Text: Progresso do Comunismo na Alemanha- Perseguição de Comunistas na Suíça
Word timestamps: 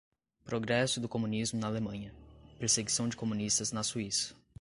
Progresso 0.43 0.99
do 0.99 1.07
Comunismo 1.07 1.59
na 1.59 1.67
Alemanha- 1.67 2.11
Perseguição 2.57 3.07
de 3.07 3.15
Comunistas 3.15 3.71
na 3.71 3.83
Suíça 3.83 4.35